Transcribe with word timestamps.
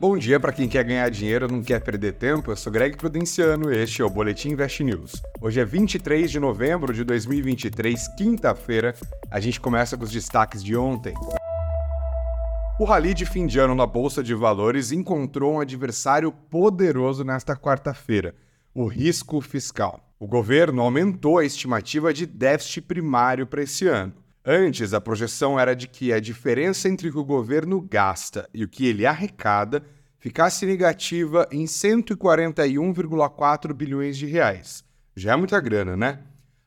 Bom 0.00 0.16
dia 0.16 0.38
para 0.38 0.52
quem 0.52 0.68
quer 0.68 0.84
ganhar 0.84 1.10
dinheiro 1.10 1.48
e 1.48 1.52
não 1.52 1.60
quer 1.60 1.80
perder 1.80 2.12
tempo. 2.12 2.52
Eu 2.52 2.56
sou 2.56 2.72
Greg 2.72 2.96
Prudenciano 2.96 3.72
e 3.72 3.82
este 3.82 4.00
é 4.00 4.04
o 4.04 4.08
Boletim 4.08 4.50
Invest 4.50 4.84
News. 4.84 5.20
Hoje 5.40 5.58
é 5.58 5.64
23 5.64 6.30
de 6.30 6.38
novembro 6.38 6.94
de 6.94 7.02
2023, 7.02 8.06
quinta-feira. 8.16 8.94
A 9.28 9.40
gente 9.40 9.58
começa 9.58 9.96
com 9.96 10.04
os 10.04 10.12
destaques 10.12 10.62
de 10.62 10.76
ontem. 10.76 11.14
O 12.78 12.84
rally 12.84 13.12
de 13.12 13.26
fim 13.26 13.44
de 13.44 13.58
ano 13.58 13.74
na 13.74 13.86
Bolsa 13.86 14.22
de 14.22 14.36
Valores 14.36 14.92
encontrou 14.92 15.54
um 15.54 15.60
adversário 15.60 16.30
poderoso 16.30 17.24
nesta 17.24 17.56
quarta-feira: 17.56 18.36
o 18.72 18.86
risco 18.86 19.40
fiscal. 19.40 20.14
O 20.16 20.28
governo 20.28 20.80
aumentou 20.80 21.38
a 21.38 21.44
estimativa 21.44 22.14
de 22.14 22.24
déficit 22.24 22.82
primário 22.82 23.48
para 23.48 23.64
esse 23.64 23.88
ano. 23.88 24.14
Antes, 24.44 24.92
a 24.94 25.00
projeção 25.00 25.58
era 25.58 25.74
de 25.74 25.88
que 25.88 26.12
a 26.12 26.20
diferença 26.20 26.88
entre 26.88 27.08
o 27.08 27.12
que 27.12 27.18
o 27.18 27.24
governo 27.24 27.80
gasta 27.80 28.48
e 28.54 28.62
o 28.64 28.68
que 28.68 28.86
ele 28.86 29.04
arrecada 29.04 29.82
ficasse 30.18 30.64
negativa 30.64 31.48
em 31.50 31.64
141,4 31.64 33.72
bilhões 33.72 34.16
de 34.16 34.26
reais. 34.26 34.84
Já 35.16 35.32
é 35.32 35.36
muita 35.36 35.58
grana, 35.60 35.96
né? 35.96 36.20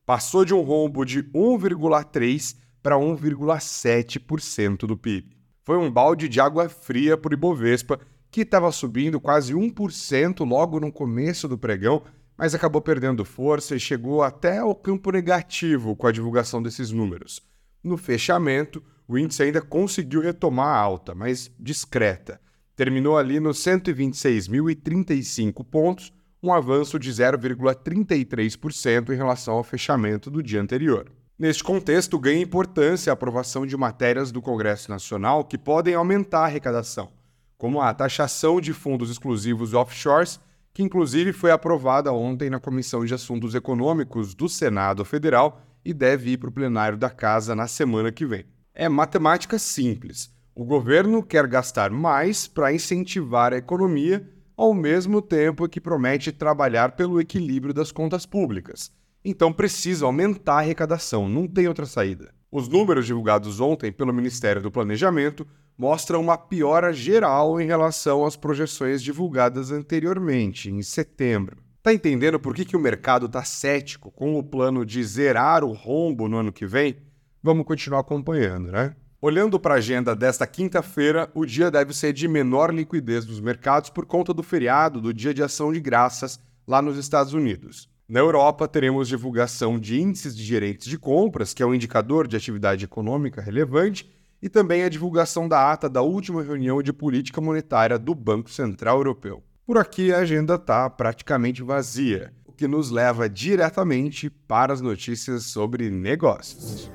Passou 0.04 0.44
de 0.44 0.52
um 0.52 0.62
rombo 0.62 1.04
de 1.04 1.22
1,3 1.22 2.56
para 2.82 2.96
1,7% 2.96 4.86
do 4.86 4.96
PIB 4.96 5.39
foi 5.62 5.76
um 5.76 5.90
balde 5.90 6.28
de 6.28 6.40
água 6.40 6.68
fria 6.68 7.16
para 7.16 7.30
o 7.30 7.34
Ibovespa, 7.34 8.00
que 8.30 8.42
estava 8.42 8.70
subindo 8.70 9.20
quase 9.20 9.54
1% 9.54 10.48
logo 10.48 10.80
no 10.80 10.92
começo 10.92 11.48
do 11.48 11.58
pregão, 11.58 12.02
mas 12.36 12.54
acabou 12.54 12.80
perdendo 12.80 13.24
força 13.24 13.76
e 13.76 13.80
chegou 13.80 14.22
até 14.22 14.58
ao 14.58 14.74
campo 14.74 15.10
negativo 15.10 15.94
com 15.94 16.06
a 16.06 16.12
divulgação 16.12 16.62
desses 16.62 16.90
números. 16.90 17.42
No 17.82 17.96
fechamento, 17.96 18.82
o 19.06 19.16
índice 19.18 19.42
ainda 19.42 19.60
conseguiu 19.60 20.20
retomar 20.20 20.68
a 20.68 20.78
alta, 20.78 21.14
mas 21.14 21.50
discreta. 21.58 22.40
Terminou 22.76 23.18
ali 23.18 23.40
nos 23.40 23.58
126.035 23.58 25.64
pontos, 25.64 26.12
um 26.42 26.52
avanço 26.52 26.98
de 26.98 27.10
0,33% 27.10 29.12
em 29.12 29.16
relação 29.16 29.54
ao 29.54 29.64
fechamento 29.64 30.30
do 30.30 30.42
dia 30.42 30.62
anterior. 30.62 31.10
Neste 31.40 31.64
contexto, 31.64 32.18
ganha 32.18 32.42
importância 32.42 33.10
a 33.10 33.14
aprovação 33.14 33.64
de 33.64 33.74
matérias 33.74 34.30
do 34.30 34.42
Congresso 34.42 34.90
Nacional 34.90 35.42
que 35.42 35.56
podem 35.56 35.94
aumentar 35.94 36.40
a 36.40 36.44
arrecadação, 36.44 37.08
como 37.56 37.80
a 37.80 37.94
taxação 37.94 38.60
de 38.60 38.74
fundos 38.74 39.10
exclusivos 39.10 39.72
offshores, 39.72 40.38
que 40.74 40.82
inclusive 40.82 41.32
foi 41.32 41.50
aprovada 41.50 42.12
ontem 42.12 42.50
na 42.50 42.60
Comissão 42.60 43.06
de 43.06 43.14
Assuntos 43.14 43.54
Econômicos 43.54 44.34
do 44.34 44.50
Senado 44.50 45.02
Federal 45.02 45.62
e 45.82 45.94
deve 45.94 46.32
ir 46.32 46.36
para 46.36 46.50
o 46.50 46.52
plenário 46.52 46.98
da 46.98 47.08
Casa 47.08 47.54
na 47.54 47.66
semana 47.66 48.12
que 48.12 48.26
vem. 48.26 48.44
É 48.74 48.86
matemática 48.86 49.58
simples. 49.58 50.30
O 50.54 50.62
governo 50.62 51.22
quer 51.22 51.46
gastar 51.46 51.90
mais 51.90 52.46
para 52.46 52.70
incentivar 52.70 53.54
a 53.54 53.56
economia, 53.56 54.28
ao 54.54 54.74
mesmo 54.74 55.22
tempo 55.22 55.66
que 55.70 55.80
promete 55.80 56.32
trabalhar 56.32 56.92
pelo 56.92 57.18
equilíbrio 57.18 57.72
das 57.72 57.90
contas 57.90 58.26
públicas. 58.26 58.92
Então 59.24 59.52
precisa 59.52 60.06
aumentar 60.06 60.54
a 60.54 60.58
arrecadação, 60.58 61.28
não 61.28 61.46
tem 61.46 61.68
outra 61.68 61.86
saída. 61.86 62.32
Os 62.50 62.68
números 62.68 63.06
divulgados 63.06 63.60
ontem 63.60 63.92
pelo 63.92 64.12
Ministério 64.12 64.62
do 64.62 64.70
Planejamento 64.70 65.46
mostram 65.76 66.20
uma 66.20 66.36
piora 66.36 66.92
geral 66.92 67.60
em 67.60 67.66
relação 67.66 68.24
às 68.24 68.36
projeções 68.36 69.02
divulgadas 69.02 69.70
anteriormente, 69.70 70.70
em 70.70 70.82
setembro. 70.82 71.58
Tá 71.82 71.92
entendendo 71.92 72.38
por 72.38 72.54
que, 72.54 72.64
que 72.64 72.76
o 72.76 72.80
mercado 72.80 73.26
está 73.26 73.42
cético 73.42 74.10
com 74.10 74.38
o 74.38 74.42
plano 74.42 74.84
de 74.84 75.02
zerar 75.02 75.64
o 75.64 75.72
rombo 75.72 76.28
no 76.28 76.36
ano 76.36 76.52
que 76.52 76.66
vem? 76.66 76.96
Vamos 77.42 77.64
continuar 77.64 78.00
acompanhando, 78.00 78.70
né? 78.70 78.94
Olhando 79.22 79.60
para 79.60 79.74
a 79.74 79.78
agenda 79.78 80.16
desta 80.16 80.46
quinta-feira, 80.46 81.30
o 81.34 81.44
dia 81.44 81.70
deve 81.70 81.94
ser 81.94 82.12
de 82.12 82.26
menor 82.26 82.72
liquidez 82.72 83.24
dos 83.26 83.40
mercados 83.40 83.90
por 83.90 84.06
conta 84.06 84.32
do 84.32 84.42
feriado 84.42 85.00
do 85.00 85.12
Dia 85.12 85.34
de 85.34 85.42
Ação 85.42 85.72
de 85.72 85.80
Graças 85.80 86.40
lá 86.66 86.80
nos 86.80 86.96
Estados 86.96 87.34
Unidos. 87.34 87.89
Na 88.10 88.18
Europa, 88.18 88.66
teremos 88.66 89.06
divulgação 89.06 89.78
de 89.78 90.00
índices 90.00 90.36
de 90.36 90.42
gerentes 90.42 90.88
de 90.88 90.98
compras, 90.98 91.54
que 91.54 91.62
é 91.62 91.66
um 91.66 91.72
indicador 91.72 92.26
de 92.26 92.36
atividade 92.36 92.84
econômica 92.84 93.40
relevante, 93.40 94.10
e 94.42 94.48
também 94.48 94.82
a 94.82 94.88
divulgação 94.88 95.46
da 95.46 95.70
ata 95.70 95.88
da 95.88 96.02
última 96.02 96.42
reunião 96.42 96.82
de 96.82 96.92
política 96.92 97.40
monetária 97.40 97.96
do 97.96 98.12
Banco 98.12 98.50
Central 98.50 98.96
Europeu. 98.96 99.44
Por 99.64 99.78
aqui, 99.78 100.12
a 100.12 100.18
agenda 100.18 100.56
está 100.56 100.90
praticamente 100.90 101.62
vazia, 101.62 102.32
o 102.44 102.52
que 102.52 102.66
nos 102.66 102.90
leva 102.90 103.28
diretamente 103.28 104.28
para 104.28 104.72
as 104.72 104.80
notícias 104.80 105.44
sobre 105.44 105.88
negócios. 105.88 106.90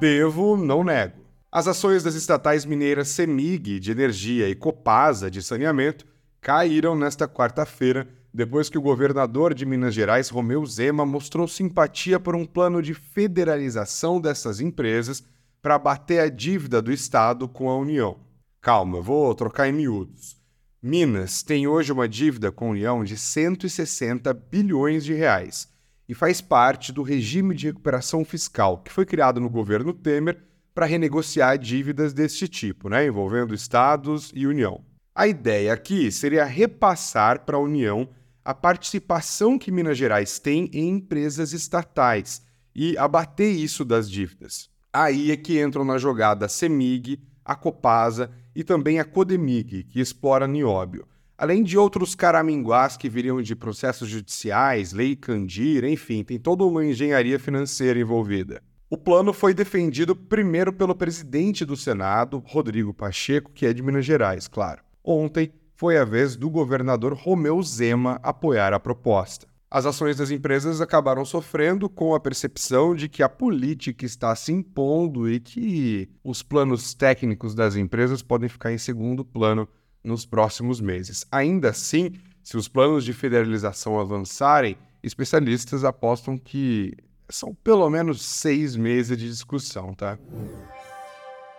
Devo, 0.00 0.56
não 0.56 0.82
nego. 0.82 1.26
As 1.52 1.68
ações 1.68 2.02
das 2.02 2.14
estatais 2.14 2.64
mineiras 2.64 3.08
Semig 3.08 3.78
de 3.78 3.90
energia 3.90 4.48
e 4.48 4.54
Copasa 4.54 5.30
de 5.30 5.42
saneamento 5.42 6.06
caíram 6.40 6.96
nesta 6.96 7.28
quarta-feira 7.28 8.08
depois 8.36 8.68
que 8.68 8.76
o 8.76 8.82
governador 8.82 9.54
de 9.54 9.64
Minas 9.64 9.94
Gerais, 9.94 10.28
Romeu 10.28 10.64
Zema, 10.66 11.06
mostrou 11.06 11.48
simpatia 11.48 12.20
por 12.20 12.36
um 12.36 12.44
plano 12.44 12.82
de 12.82 12.92
federalização 12.92 14.20
dessas 14.20 14.60
empresas 14.60 15.24
para 15.62 15.76
abater 15.76 16.20
a 16.20 16.28
dívida 16.28 16.82
do 16.82 16.92
Estado 16.92 17.48
com 17.48 17.70
a 17.70 17.78
União. 17.78 18.18
Calma, 18.60 19.00
vou 19.00 19.34
trocar 19.34 19.68
em 19.68 19.72
miúdos. 19.72 20.36
Minas 20.82 21.42
tem 21.42 21.66
hoje 21.66 21.90
uma 21.90 22.06
dívida 22.06 22.52
com 22.52 22.66
a 22.66 22.70
União 22.72 23.02
de 23.02 23.16
160 23.16 24.34
bilhões 24.34 25.02
de 25.02 25.14
reais 25.14 25.66
e 26.06 26.14
faz 26.14 26.42
parte 26.42 26.92
do 26.92 27.02
regime 27.02 27.54
de 27.54 27.68
recuperação 27.68 28.22
fiscal 28.22 28.82
que 28.82 28.92
foi 28.92 29.06
criado 29.06 29.40
no 29.40 29.48
governo 29.48 29.94
Temer 29.94 30.42
para 30.74 30.84
renegociar 30.84 31.56
dívidas 31.56 32.12
deste 32.12 32.46
tipo, 32.46 32.90
né, 32.90 33.06
envolvendo 33.06 33.54
estados 33.54 34.30
e 34.34 34.46
União. 34.46 34.84
A 35.14 35.26
ideia 35.26 35.72
aqui 35.72 36.12
seria 36.12 36.44
repassar 36.44 37.46
para 37.46 37.56
a 37.56 37.60
União 37.60 38.06
a 38.46 38.54
participação 38.54 39.58
que 39.58 39.72
Minas 39.72 39.98
Gerais 39.98 40.38
tem 40.38 40.70
em 40.72 40.90
empresas 40.90 41.52
estatais 41.52 42.40
e 42.72 42.96
abater 42.96 43.52
isso 43.52 43.84
das 43.84 44.08
dívidas. 44.08 44.70
Aí 44.92 45.32
é 45.32 45.36
que 45.36 45.60
entram 45.60 45.84
na 45.84 45.98
jogada 45.98 46.46
a 46.46 46.48
CEMIG, 46.48 47.20
a 47.44 47.56
Copasa 47.56 48.30
e 48.54 48.62
também 48.62 49.00
a 49.00 49.04
Codemig, 49.04 49.82
que 49.82 49.98
explora 49.98 50.46
nióbio, 50.46 51.08
além 51.36 51.64
de 51.64 51.76
outros 51.76 52.14
caraminguás 52.14 52.96
que 52.96 53.08
viriam 53.08 53.42
de 53.42 53.56
processos 53.56 54.08
judiciais, 54.08 54.92
lei 54.92 55.16
Candir, 55.16 55.82
enfim, 55.82 56.22
tem 56.22 56.38
toda 56.38 56.62
uma 56.62 56.84
engenharia 56.86 57.40
financeira 57.40 57.98
envolvida. 57.98 58.62
O 58.88 58.96
plano 58.96 59.32
foi 59.32 59.54
defendido 59.54 60.14
primeiro 60.14 60.72
pelo 60.72 60.94
presidente 60.94 61.64
do 61.64 61.76
Senado, 61.76 62.40
Rodrigo 62.46 62.94
Pacheco, 62.94 63.50
que 63.52 63.66
é 63.66 63.72
de 63.72 63.82
Minas 63.82 64.06
Gerais, 64.06 64.46
claro. 64.46 64.84
Ontem, 65.02 65.50
foi 65.76 65.98
a 65.98 66.04
vez 66.04 66.36
do 66.36 66.48
governador 66.48 67.12
Romeu 67.12 67.62
Zema 67.62 68.18
apoiar 68.22 68.72
a 68.72 68.80
proposta. 68.80 69.46
As 69.70 69.84
ações 69.84 70.16
das 70.16 70.30
empresas 70.30 70.80
acabaram 70.80 71.22
sofrendo 71.22 71.88
com 71.88 72.14
a 72.14 72.20
percepção 72.20 72.94
de 72.94 73.10
que 73.10 73.22
a 73.22 73.28
política 73.28 74.06
está 74.06 74.34
se 74.34 74.52
impondo 74.52 75.28
e 75.28 75.38
que 75.38 76.08
os 76.24 76.42
planos 76.42 76.94
técnicos 76.94 77.54
das 77.54 77.76
empresas 77.76 78.22
podem 78.22 78.48
ficar 78.48 78.72
em 78.72 78.78
segundo 78.78 79.22
plano 79.22 79.68
nos 80.02 80.24
próximos 80.24 80.80
meses. 80.80 81.26
Ainda 81.30 81.70
assim, 81.70 82.12
se 82.42 82.56
os 82.56 82.68
planos 82.68 83.04
de 83.04 83.12
federalização 83.12 84.00
avançarem, 84.00 84.78
especialistas 85.02 85.84
apostam 85.84 86.38
que 86.38 86.94
são 87.28 87.54
pelo 87.54 87.90
menos 87.90 88.24
seis 88.24 88.76
meses 88.76 89.18
de 89.18 89.28
discussão, 89.28 89.92
tá? 89.92 90.18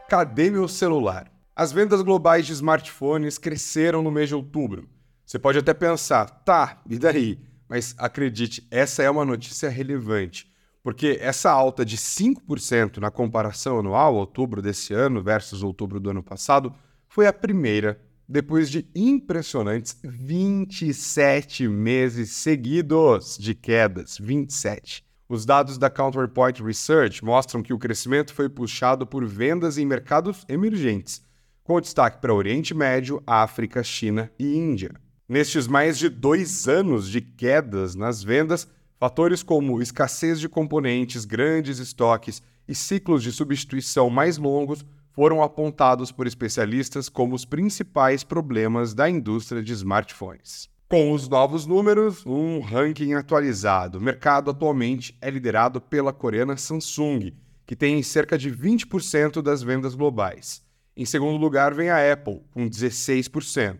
Cadê 0.09 0.49
meu 0.49 0.67
celular? 0.67 1.29
As 1.59 1.71
vendas 1.71 2.03
globais 2.03 2.45
de 2.45 2.53
smartphones 2.53 3.39
cresceram 3.39 4.03
no 4.03 4.11
mês 4.11 4.29
de 4.29 4.35
outubro. 4.35 4.87
Você 5.25 5.39
pode 5.39 5.57
até 5.57 5.73
pensar, 5.73 6.27
tá, 6.45 6.83
e 6.87 6.99
daí? 6.99 7.39
Mas 7.67 7.95
acredite, 7.97 8.67
essa 8.69 9.01
é 9.01 9.09
uma 9.09 9.25
notícia 9.25 9.67
relevante, 9.67 10.53
porque 10.83 11.17
essa 11.19 11.49
alta 11.49 11.83
de 11.83 11.97
5% 11.97 12.97
na 12.97 13.09
comparação 13.09 13.79
anual, 13.79 14.13
outubro 14.13 14.61
desse 14.61 14.93
ano 14.93 15.23
versus 15.23 15.63
outubro 15.63 15.99
do 15.99 16.11
ano 16.11 16.21
passado, 16.21 16.71
foi 17.07 17.25
a 17.25 17.33
primeira 17.33 17.99
depois 18.29 18.69
de 18.69 18.87
impressionantes 18.93 19.99
27 20.03 21.67
meses 21.67 22.33
seguidos 22.33 23.35
de 23.35 23.55
quedas. 23.55 24.15
27. 24.21 25.03
Os 25.27 25.43
dados 25.43 25.79
da 25.79 25.89
Counterpoint 25.89 26.61
Research 26.61 27.25
mostram 27.25 27.63
que 27.63 27.73
o 27.73 27.79
crescimento 27.79 28.31
foi 28.31 28.47
puxado 28.47 29.07
por 29.07 29.25
vendas 29.25 29.79
em 29.79 29.87
mercados 29.87 30.45
emergentes, 30.47 31.25
com 31.67 31.81
destaque 31.81 32.21
para 32.21 32.33
Oriente 32.33 32.73
Médio, 32.73 33.21
África, 33.27 33.83
China 33.83 34.31
e 34.39 34.55
Índia. 34.55 34.91
Nestes 35.27 35.67
mais 35.67 35.97
de 35.97 36.07
dois 36.07 36.65
anos 36.65 37.09
de 37.09 37.19
quedas 37.19 37.93
nas 37.93 38.23
vendas, 38.23 38.65
fatores 38.97 39.43
como 39.43 39.81
escassez 39.81 40.39
de 40.39 40.47
componentes, 40.47 41.25
grandes 41.25 41.79
estoques 41.79 42.41
e 42.69 42.73
ciclos 42.73 43.21
de 43.21 43.33
substituição 43.33 44.09
mais 44.09 44.37
longos 44.37 44.85
foram 45.11 45.43
apontados 45.43 46.09
por 46.09 46.25
especialistas 46.25 47.09
como 47.09 47.35
os 47.35 47.43
principais 47.43 48.23
problemas 48.23 48.93
da 48.93 49.09
indústria 49.09 49.61
de 49.61 49.73
smartphones. 49.73 50.69
Com 50.87 51.11
os 51.11 51.27
novos 51.27 51.65
números, 51.65 52.25
um 52.25 52.61
ranking 52.61 53.11
atualizado. 53.11 53.97
O 53.97 54.01
mercado 54.01 54.51
atualmente 54.51 55.17
é 55.19 55.29
liderado 55.29 55.81
pela 55.81 56.13
coreana 56.13 56.55
Samsung, 56.55 57.33
que 57.65 57.75
tem 57.75 58.01
cerca 58.01 58.37
de 58.37 58.49
20% 58.49 59.41
das 59.41 59.61
vendas 59.61 59.95
globais. 59.95 60.65
Em 60.99 61.05
segundo 61.05 61.37
lugar 61.37 61.75
vem 61.75 61.91
a 61.91 62.11
Apple, 62.11 62.41
com 62.51 62.67
16%. 62.67 63.77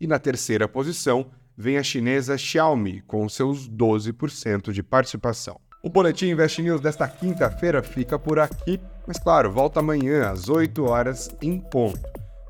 E 0.00 0.06
na 0.08 0.18
terceira 0.18 0.66
posição 0.66 1.30
vem 1.56 1.78
a 1.78 1.82
chinesa 1.82 2.36
Xiaomi, 2.36 3.02
com 3.02 3.28
seus 3.28 3.70
12% 3.70 4.72
de 4.72 4.82
participação. 4.82 5.60
O 5.80 5.88
Boletim 5.88 6.26
Invest 6.26 6.60
News 6.60 6.80
desta 6.80 7.06
quinta-feira 7.06 7.84
fica 7.84 8.18
por 8.18 8.40
aqui, 8.40 8.80
mas 9.06 9.16
claro, 9.16 9.48
volta 9.52 9.78
amanhã 9.78 10.28
às 10.28 10.48
8 10.48 10.84
horas 10.84 11.30
em 11.40 11.60
ponto. 11.60 12.00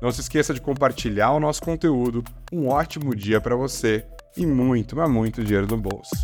Não 0.01 0.11
se 0.11 0.21
esqueça 0.21 0.51
de 0.51 0.61
compartilhar 0.61 1.33
o 1.33 1.39
nosso 1.39 1.61
conteúdo. 1.61 2.23
Um 2.51 2.69
ótimo 2.69 3.15
dia 3.15 3.39
para 3.39 3.55
você 3.55 4.03
e 4.35 4.47
muito, 4.47 4.95
mas 4.95 5.11
muito 5.11 5.43
dinheiro 5.43 5.67
no 5.67 5.77
bolso. 5.77 6.15